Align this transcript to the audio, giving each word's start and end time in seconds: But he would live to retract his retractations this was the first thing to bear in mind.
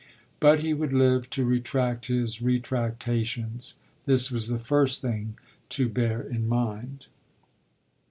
But 0.39 0.61
he 0.63 0.73
would 0.73 0.93
live 0.93 1.29
to 1.29 1.45
retract 1.45 2.07
his 2.07 2.41
retractations 2.41 3.75
this 4.07 4.31
was 4.31 4.47
the 4.47 4.57
first 4.57 4.99
thing 4.99 5.37
to 5.69 5.89
bear 5.89 6.23
in 6.23 6.49
mind. 6.49 7.05